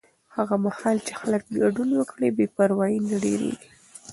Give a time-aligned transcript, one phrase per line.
[0.35, 3.55] هغه مهال چې خلک ګډون وکړي، بې پروایي نه ډېریږي.